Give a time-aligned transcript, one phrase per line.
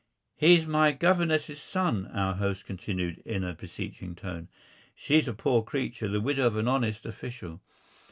[0.35, 4.47] "He's my governess's son," our host continued in a beseeching tone.
[4.95, 7.61] "She's a poor creature, the widow of an honest official.